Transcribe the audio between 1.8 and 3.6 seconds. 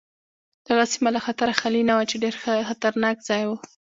نه وه چې ډېر خطرناک ځای و.